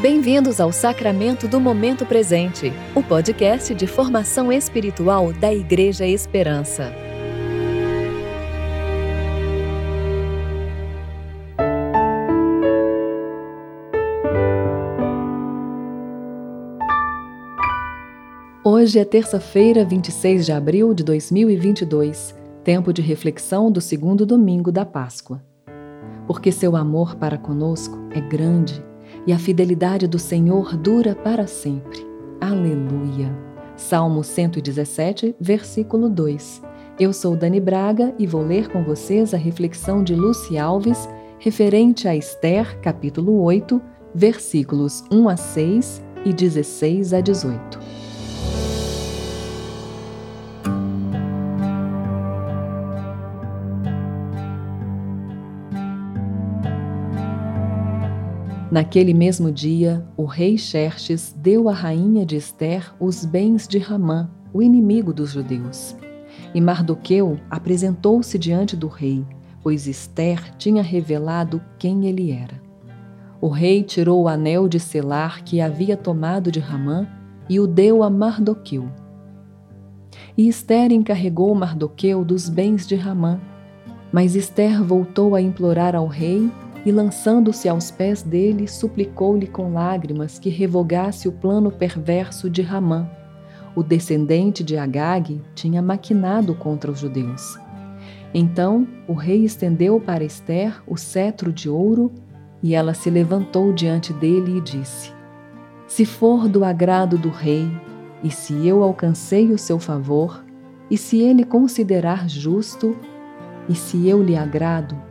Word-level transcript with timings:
Bem-vindos 0.00 0.60
ao 0.60 0.70
Sacramento 0.70 1.48
do 1.48 1.58
Momento 1.58 2.06
Presente, 2.06 2.72
o 2.94 3.02
podcast 3.02 3.74
de 3.74 3.88
formação 3.88 4.52
espiritual 4.52 5.32
da 5.32 5.52
Igreja 5.52 6.06
Esperança. 6.06 6.94
Hoje 18.62 19.00
é 19.00 19.04
terça-feira, 19.04 19.84
26 19.84 20.46
de 20.46 20.52
abril 20.52 20.94
de 20.94 21.02
2022, 21.02 22.36
tempo 22.62 22.92
de 22.92 23.02
reflexão 23.02 23.68
do 23.68 23.80
segundo 23.80 24.24
domingo 24.24 24.70
da 24.70 24.86
Páscoa. 24.86 25.42
Porque 26.28 26.52
seu 26.52 26.76
amor 26.76 27.16
para 27.16 27.36
conosco 27.36 27.98
é 28.12 28.20
grande 28.20 28.86
e 29.26 29.32
a 29.32 29.38
fidelidade 29.38 30.06
do 30.06 30.18
Senhor 30.18 30.76
dura 30.76 31.14
para 31.14 31.46
sempre. 31.46 32.06
Aleluia. 32.40 33.34
Salmo 33.76 34.24
117, 34.24 35.36
versículo 35.40 36.08
2. 36.08 36.62
Eu 36.98 37.12
sou 37.12 37.36
Dani 37.36 37.60
Braga 37.60 38.14
e 38.18 38.26
vou 38.26 38.42
ler 38.42 38.68
com 38.68 38.82
vocês 38.82 39.32
a 39.32 39.36
reflexão 39.36 40.02
de 40.02 40.14
Luci 40.14 40.58
Alves 40.58 41.08
referente 41.38 42.08
a 42.08 42.16
Esther, 42.16 42.80
capítulo 42.80 43.40
8, 43.42 43.80
versículos 44.14 45.04
1 45.10 45.28
a 45.28 45.36
6 45.36 46.02
e 46.24 46.32
16 46.32 47.14
a 47.14 47.20
18. 47.20 47.78
Naquele 58.70 59.14
mesmo 59.14 59.50
dia, 59.50 60.06
o 60.14 60.26
rei 60.26 60.58
Xerxes 60.58 61.34
deu 61.38 61.70
à 61.70 61.72
rainha 61.72 62.26
de 62.26 62.36
Esther 62.36 62.94
os 63.00 63.24
bens 63.24 63.66
de 63.66 63.78
Ramã, 63.78 64.30
o 64.52 64.62
inimigo 64.62 65.12
dos 65.12 65.30
judeus. 65.30 65.96
E 66.54 66.60
Mardoqueu 66.60 67.38
apresentou-se 67.50 68.38
diante 68.38 68.76
do 68.76 68.86
rei, 68.86 69.24
pois 69.62 69.86
Esther 69.86 70.54
tinha 70.58 70.82
revelado 70.82 71.62
quem 71.78 72.06
ele 72.06 72.30
era. 72.30 72.60
O 73.40 73.48
rei 73.48 73.82
tirou 73.82 74.24
o 74.24 74.28
anel 74.28 74.68
de 74.68 74.78
selar 74.78 75.42
que 75.44 75.62
havia 75.62 75.96
tomado 75.96 76.52
de 76.52 76.60
Ramã 76.60 77.06
e 77.48 77.58
o 77.58 77.66
deu 77.66 78.02
a 78.02 78.10
Mardoqueu. 78.10 78.90
E 80.36 80.46
Esther 80.46 80.92
encarregou 80.92 81.54
Mardoqueu 81.54 82.22
dos 82.22 82.50
bens 82.50 82.86
de 82.86 82.96
Ramã. 82.96 83.40
Mas 84.12 84.34
Esther 84.34 84.82
voltou 84.82 85.34
a 85.34 85.40
implorar 85.40 85.94
ao 85.94 86.06
rei 86.06 86.50
e, 86.84 86.92
lançando-se 86.92 87.68
aos 87.68 87.90
pés 87.90 88.22
dele, 88.22 88.68
suplicou-lhe 88.68 89.46
com 89.46 89.72
lágrimas 89.72 90.38
que 90.38 90.48
revogasse 90.48 91.28
o 91.28 91.32
plano 91.32 91.70
perverso 91.70 92.48
de 92.48 92.62
Ramã. 92.62 93.08
O 93.74 93.82
descendente 93.82 94.64
de 94.64 94.76
Agag 94.76 95.40
tinha 95.54 95.82
maquinado 95.82 96.54
contra 96.54 96.90
os 96.90 96.98
judeus. 96.98 97.58
Então 98.32 98.86
o 99.06 99.14
rei 99.14 99.44
estendeu 99.44 100.00
para 100.00 100.24
Esther 100.24 100.82
o 100.86 100.96
cetro 100.96 101.52
de 101.52 101.68
ouro 101.68 102.12
e 102.62 102.74
ela 102.74 102.92
se 102.92 103.08
levantou 103.08 103.72
diante 103.72 104.12
dele 104.12 104.58
e 104.58 104.60
disse: 104.60 105.12
Se 105.86 106.04
for 106.04 106.48
do 106.48 106.64
agrado 106.64 107.16
do 107.16 107.30
rei, 107.30 107.70
e 108.22 108.30
se 108.30 108.66
eu 108.66 108.82
alcancei 108.82 109.52
o 109.52 109.58
seu 109.58 109.78
favor, 109.78 110.44
e 110.90 110.96
se 110.96 111.20
ele 111.20 111.44
considerar 111.44 112.28
justo, 112.28 112.96
e 113.68 113.74
se 113.74 114.08
eu 114.08 114.22
lhe 114.22 114.36
agrado, 114.36 115.07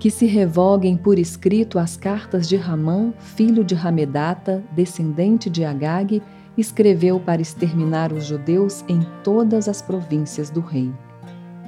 que 0.00 0.10
se 0.10 0.24
revoguem 0.24 0.96
por 0.96 1.18
escrito 1.18 1.78
as 1.78 1.94
cartas 1.94 2.48
de 2.48 2.56
Ramã, 2.56 3.12
filho 3.18 3.62
de 3.62 3.74
Ramedata, 3.74 4.64
descendente 4.72 5.50
de 5.50 5.62
Agag, 5.62 6.22
escreveu 6.56 7.20
para 7.20 7.42
exterminar 7.42 8.10
os 8.10 8.24
judeus 8.24 8.82
em 8.88 9.00
todas 9.22 9.68
as 9.68 9.82
províncias 9.82 10.48
do 10.48 10.60
rei. 10.60 10.90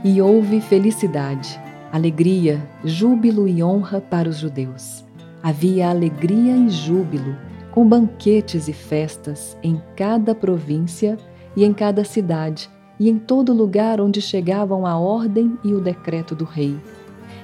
E 0.02 0.18
houve 0.22 0.62
felicidade, 0.62 1.60
alegria, 1.92 2.66
júbilo 2.82 3.46
e 3.46 3.62
honra 3.62 4.00
para 4.00 4.30
os 4.30 4.38
judeus. 4.38 5.04
Havia 5.42 5.90
alegria 5.90 6.56
e 6.56 6.70
júbilo, 6.70 7.36
com 7.70 7.86
banquetes 7.86 8.66
e 8.66 8.72
festas 8.72 9.58
em 9.62 9.80
cada 9.94 10.34
província 10.34 11.18
e 11.54 11.66
em 11.66 11.74
cada 11.74 12.02
cidade, 12.02 12.70
e 12.98 13.10
em 13.10 13.18
todo 13.18 13.52
lugar 13.52 14.00
onde 14.00 14.22
chegavam 14.22 14.86
a 14.86 14.98
ordem 14.98 15.58
e 15.62 15.74
o 15.74 15.82
decreto 15.82 16.34
do 16.34 16.44
rei 16.44 16.78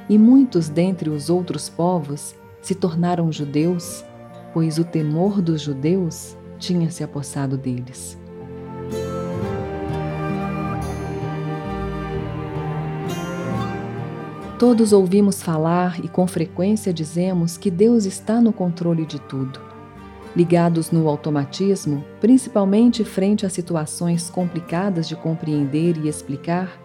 e 0.08 0.16
muitos 0.16 0.68
dentre 0.68 1.10
os 1.10 1.28
outros 1.28 1.68
povos 1.68 2.34
se 2.62 2.74
tornaram 2.74 3.30
judeus, 3.30 4.04
pois 4.52 4.78
o 4.78 4.84
temor 4.84 5.42
dos 5.42 5.60
judeus 5.60 6.36
tinha 6.58 6.90
se 6.90 7.04
apossado 7.04 7.56
deles. 7.56 8.18
Todos 14.58 14.92
ouvimos 14.92 15.40
falar 15.40 16.04
e 16.04 16.08
com 16.08 16.26
frequência 16.26 16.92
dizemos 16.92 17.56
que 17.56 17.70
Deus 17.70 18.04
está 18.04 18.40
no 18.40 18.52
controle 18.52 19.06
de 19.06 19.20
tudo. 19.20 19.60
Ligados 20.34 20.90
no 20.90 21.08
automatismo, 21.08 22.04
principalmente 22.20 23.04
frente 23.04 23.46
a 23.46 23.48
situações 23.48 24.28
complicadas 24.28 25.06
de 25.06 25.14
compreender 25.14 25.96
e 25.98 26.08
explicar, 26.08 26.76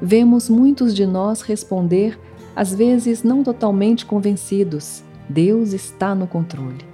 vemos 0.00 0.48
muitos 0.48 0.94
de 0.94 1.04
nós 1.04 1.42
responder 1.42 2.18
às 2.58 2.74
vezes 2.74 3.22
não 3.22 3.44
totalmente 3.44 4.04
convencidos, 4.04 5.04
Deus 5.28 5.72
está 5.72 6.12
no 6.12 6.26
controle. 6.26 6.84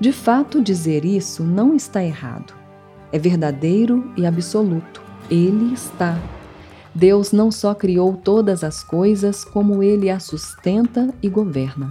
De 0.00 0.12
fato, 0.12 0.62
dizer 0.62 1.04
isso 1.04 1.44
não 1.44 1.74
está 1.74 2.02
errado. 2.02 2.54
É 3.12 3.18
verdadeiro 3.18 4.10
e 4.16 4.24
absoluto. 4.24 5.02
Ele 5.30 5.74
está. 5.74 6.18
Deus 6.94 7.32
não 7.32 7.50
só 7.50 7.74
criou 7.74 8.14
todas 8.14 8.64
as 8.64 8.82
coisas, 8.82 9.44
como 9.44 9.82
ele 9.82 10.08
as 10.08 10.22
sustenta 10.22 11.12
e 11.22 11.28
governa. 11.28 11.90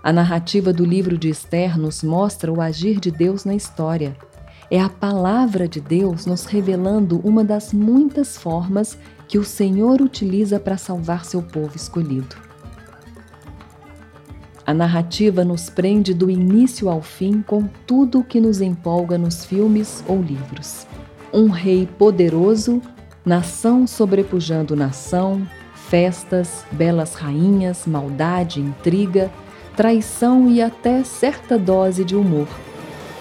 A 0.00 0.12
narrativa 0.12 0.72
do 0.72 0.84
livro 0.84 1.18
de 1.18 1.30
Esther 1.30 1.76
nos 1.76 2.00
mostra 2.00 2.52
o 2.52 2.60
agir 2.60 3.00
de 3.00 3.10
Deus 3.10 3.44
na 3.44 3.56
história. 3.56 4.16
É 4.70 4.80
a 4.80 4.88
palavra 4.88 5.66
de 5.66 5.80
Deus 5.80 6.26
nos 6.26 6.44
revelando 6.44 7.20
uma 7.24 7.42
das 7.42 7.72
muitas 7.72 8.38
formas 8.38 8.96
que 9.26 9.36
o 9.36 9.44
Senhor 9.44 10.00
utiliza 10.00 10.60
para 10.60 10.76
salvar 10.76 11.24
seu 11.24 11.42
povo 11.42 11.74
escolhido. 11.74 12.36
A 14.64 14.72
narrativa 14.72 15.44
nos 15.44 15.68
prende 15.68 16.14
do 16.14 16.30
início 16.30 16.88
ao 16.88 17.02
fim 17.02 17.42
com 17.42 17.64
tudo 17.84 18.20
o 18.20 18.24
que 18.24 18.40
nos 18.40 18.60
empolga 18.60 19.18
nos 19.18 19.44
filmes 19.44 20.04
ou 20.06 20.22
livros. 20.22 20.86
Um 21.32 21.48
rei 21.48 21.88
poderoso, 21.98 22.80
nação 23.24 23.88
sobrepujando 23.88 24.76
nação, 24.76 25.44
festas, 25.74 26.64
belas 26.70 27.14
rainhas, 27.14 27.86
maldade, 27.86 28.60
intriga, 28.60 29.32
traição 29.76 30.48
e 30.48 30.62
até 30.62 31.02
certa 31.02 31.58
dose 31.58 32.04
de 32.04 32.14
humor. 32.14 32.46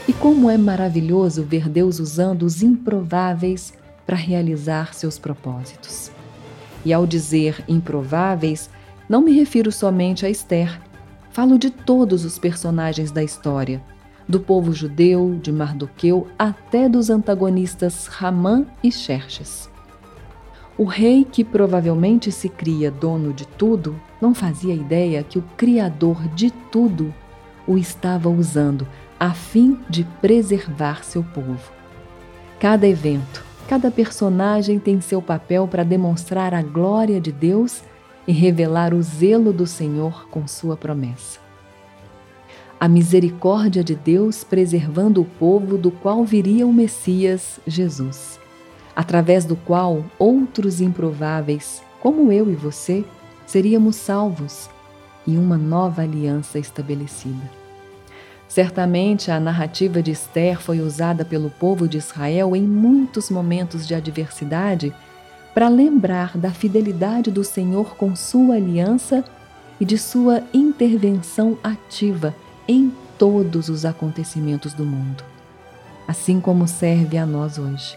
E 0.09 0.13
como 0.13 0.49
é 0.49 0.57
maravilhoso 0.57 1.43
ver 1.43 1.69
Deus 1.69 1.99
usando 1.99 2.41
os 2.41 2.63
improváveis 2.63 3.71
para 4.07 4.15
realizar 4.15 4.95
seus 4.95 5.19
propósitos. 5.19 6.09
E 6.83 6.91
ao 6.91 7.05
dizer 7.05 7.63
improváveis, 7.67 8.71
não 9.07 9.21
me 9.21 9.31
refiro 9.31 9.71
somente 9.71 10.25
a 10.25 10.29
Esther. 10.31 10.81
Falo 11.29 11.59
de 11.59 11.69
todos 11.69 12.25
os 12.25 12.39
personagens 12.39 13.11
da 13.11 13.23
história, 13.23 13.83
do 14.27 14.39
povo 14.39 14.73
judeu, 14.73 15.37
de 15.39 15.51
Mardoqueu, 15.51 16.25
até 16.39 16.89
dos 16.89 17.11
antagonistas 17.11 18.07
Ramã 18.07 18.65
e 18.81 18.91
Xerxes. 18.91 19.69
O 20.75 20.85
rei, 20.85 21.23
que 21.23 21.43
provavelmente 21.43 22.31
se 22.31 22.49
cria 22.49 22.89
dono 22.89 23.31
de 23.31 23.45
tudo, 23.45 23.95
não 24.19 24.33
fazia 24.33 24.73
ideia 24.73 25.21
que 25.21 25.37
o 25.37 25.43
Criador 25.55 26.27
de 26.29 26.49
tudo 26.49 27.13
o 27.67 27.77
estava 27.77 28.27
usando 28.27 28.87
a 29.19 29.33
fim 29.33 29.79
de 29.89 30.03
preservar 30.21 31.03
seu 31.03 31.23
povo. 31.23 31.71
Cada 32.59 32.87
evento, 32.87 33.49
Cada 33.69 33.91
personagem 33.91 34.79
tem 34.79 34.99
seu 34.99 35.21
papel 35.21 35.67
para 35.67 35.83
demonstrar 35.83 36.55
a 36.55 36.61
glória 36.63 37.21
de 37.21 37.31
Deus 37.31 37.83
e 38.27 38.31
revelar 38.31 38.95
o 38.95 39.03
zelo 39.03 39.53
do 39.53 39.67
Senhor 39.67 40.27
com 40.29 40.47
sua 40.47 40.75
promessa. 40.75 41.39
A 42.79 42.87
misericórdia 42.87 43.83
de 43.83 43.93
Deus 43.93 44.43
preservando 44.43 45.21
o 45.21 45.25
povo 45.25 45.77
do 45.77 45.91
qual 45.91 46.25
viria 46.25 46.65
o 46.65 46.73
Messias, 46.73 47.59
Jesus, 47.67 48.39
através 48.95 49.45
do 49.45 49.55
qual 49.55 50.03
outros 50.17 50.81
improváveis, 50.81 51.83
como 52.01 52.31
eu 52.31 52.49
e 52.49 52.55
você, 52.55 53.05
seríamos 53.45 53.97
salvos 53.97 54.67
e 55.27 55.37
uma 55.37 55.59
nova 55.59 56.01
aliança 56.01 56.57
estabelecida. 56.57 57.58
Certamente 58.49 59.29
a 59.29 59.39
narrativa 59.39 60.01
de 60.01 60.09
Esther 60.09 60.59
foi 60.59 60.81
usada 60.81 61.23
pelo 61.23 61.51
povo 61.51 61.87
de 61.87 61.99
Israel 61.99 62.55
em 62.55 62.63
muitos 62.63 63.29
momentos 63.29 63.87
de 63.87 63.93
adversidade 63.93 64.91
para 65.53 65.69
lembrar 65.69 66.35
da 66.35 66.49
fidelidade 66.49 67.29
do 67.29 67.43
Senhor 67.43 67.95
com 67.95 68.15
sua 68.15 68.55
aliança 68.55 69.23
e 69.79 69.85
de 69.85 69.99
sua 69.99 70.41
intervenção 70.51 71.59
ativa 71.63 72.35
em 72.67 72.91
todos 73.19 73.69
os 73.69 73.85
acontecimentos 73.85 74.73
do 74.73 74.83
mundo, 74.83 75.23
assim 76.07 76.41
como 76.41 76.67
serve 76.67 77.19
a 77.19 77.27
nós 77.27 77.59
hoje. 77.59 77.95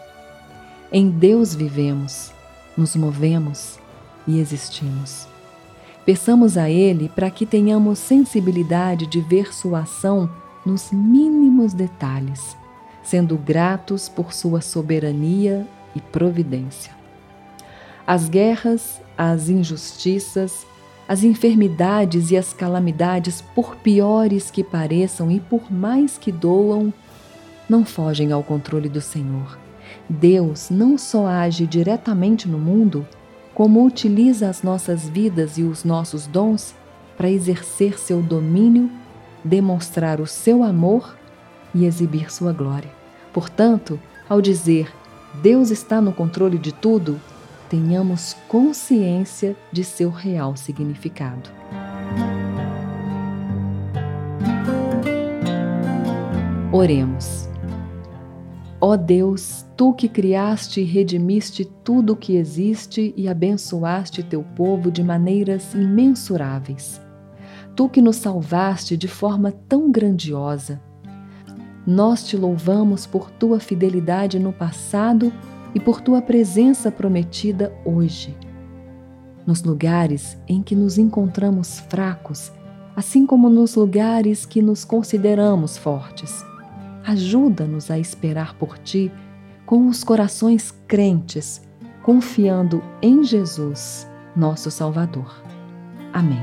Em 0.92 1.08
Deus 1.08 1.54
vivemos, 1.54 2.30
nos 2.76 2.94
movemos 2.94 3.78
e 4.26 4.38
existimos. 4.38 5.26
Peçamos 6.04 6.58
a 6.58 6.68
Ele 6.68 7.08
para 7.08 7.30
que 7.30 7.46
tenhamos 7.46 7.98
sensibilidade 7.98 9.06
de 9.06 9.20
ver 9.22 9.54
Sua 9.54 9.80
ação 9.80 10.28
nos 10.64 10.90
mínimos 10.92 11.72
detalhes, 11.72 12.56
sendo 13.02 13.36
gratos 13.36 14.08
por 14.08 14.32
Sua 14.32 14.60
soberania 14.60 15.66
e 15.94 16.00
providência. 16.00 16.92
As 18.06 18.28
guerras, 18.28 19.00
as 19.16 19.48
injustiças, 19.48 20.66
as 21.08 21.24
enfermidades 21.24 22.30
e 22.30 22.36
as 22.36 22.52
calamidades, 22.52 23.42
por 23.54 23.76
piores 23.76 24.50
que 24.50 24.64
pareçam 24.64 25.30
e 25.30 25.40
por 25.40 25.70
mais 25.70 26.16
que 26.16 26.32
doam, 26.32 26.92
não 27.68 27.84
fogem 27.84 28.32
ao 28.32 28.42
controle 28.42 28.88
do 28.88 29.00
Senhor. 29.00 29.58
Deus 30.08 30.70
não 30.70 30.96
só 30.96 31.26
age 31.26 31.66
diretamente 31.66 32.48
no 32.48 32.58
mundo, 32.58 33.06
como 33.54 33.84
utiliza 33.84 34.48
as 34.48 34.62
nossas 34.62 35.08
vidas 35.08 35.58
e 35.58 35.62
os 35.62 35.84
nossos 35.84 36.26
dons 36.26 36.74
para 37.16 37.30
exercer 37.30 37.98
seu 37.98 38.22
domínio, 38.22 38.90
demonstrar 39.44 40.20
o 40.20 40.26
seu 40.26 40.62
amor 40.62 41.16
e 41.74 41.84
exibir 41.84 42.32
sua 42.32 42.52
glória. 42.52 42.90
Portanto, 43.32 43.98
ao 44.28 44.40
dizer 44.40 44.92
Deus 45.40 45.70
está 45.70 46.00
no 46.00 46.12
controle 46.12 46.58
de 46.58 46.72
tudo, 46.72 47.20
tenhamos 47.68 48.36
consciência 48.48 49.56
de 49.72 49.82
seu 49.82 50.10
real 50.10 50.56
significado. 50.56 51.50
Oremos. 56.70 57.48
Ó 58.80 58.96
Deus, 58.96 59.66
tu 59.76 59.92
que 59.92 60.08
criaste 60.08 60.80
e 60.80 60.84
redimiste 60.84 61.66
tudo 61.84 62.14
o 62.14 62.16
que 62.16 62.36
existe 62.36 63.12
e 63.16 63.28
abençoaste 63.28 64.22
teu 64.22 64.42
povo 64.42 64.90
de 64.90 65.02
maneiras 65.02 65.74
imensuráveis. 65.74 67.01
Tu 67.82 67.88
que 67.88 68.00
nos 68.00 68.14
salvaste 68.14 68.96
de 68.96 69.08
forma 69.08 69.50
tão 69.50 69.90
grandiosa. 69.90 70.80
Nós 71.84 72.24
te 72.24 72.36
louvamos 72.36 73.06
por 73.06 73.28
tua 73.28 73.58
fidelidade 73.58 74.38
no 74.38 74.52
passado 74.52 75.32
e 75.74 75.80
por 75.80 76.00
tua 76.00 76.22
presença 76.22 76.92
prometida 76.92 77.76
hoje. 77.84 78.38
Nos 79.44 79.64
lugares 79.64 80.38
em 80.46 80.62
que 80.62 80.76
nos 80.76 80.96
encontramos 80.96 81.80
fracos, 81.80 82.52
assim 82.94 83.26
como 83.26 83.48
nos 83.48 83.74
lugares 83.74 84.46
que 84.46 84.62
nos 84.62 84.84
consideramos 84.84 85.76
fortes, 85.76 86.44
ajuda-nos 87.04 87.90
a 87.90 87.98
esperar 87.98 88.54
por 88.54 88.78
ti 88.78 89.10
com 89.66 89.88
os 89.88 90.04
corações 90.04 90.70
crentes, 90.86 91.60
confiando 92.00 92.80
em 93.02 93.24
Jesus, 93.24 94.08
nosso 94.36 94.70
Salvador. 94.70 95.42
Amém. 96.12 96.42